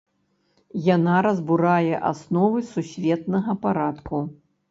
[0.95, 4.25] Яна разбурае асновы сусветнага парадку.